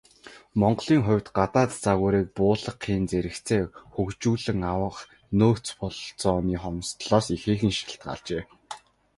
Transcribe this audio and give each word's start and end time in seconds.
Монголын 0.59 1.01
хувьд, 1.05 1.27
гадаад 1.37 1.71
загварыг 1.83 2.27
буулгахын 2.37 3.03
зэрэгцээ 3.09 3.63
хөгжүүлэн 3.93 4.59
авах 4.73 4.97
нөөц 5.39 5.65
бололцооны 5.79 6.55
хомсдолоос 6.63 7.27
ихээхэн 7.35 7.73
шалтгаалжээ. 7.77 8.43